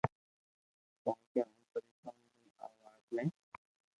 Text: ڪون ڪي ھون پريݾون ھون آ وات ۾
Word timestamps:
ڪون 1.03 1.17
ڪي 1.31 1.39
ھون 1.47 1.59
پريݾون 1.71 2.15
ھون 2.29 2.51
آ 2.63 2.65
وات 2.79 3.03
۾ 3.15 3.23